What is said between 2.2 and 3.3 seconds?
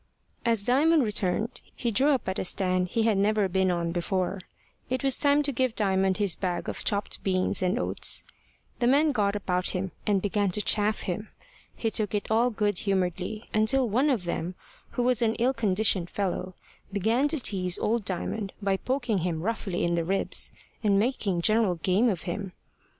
at a stand he had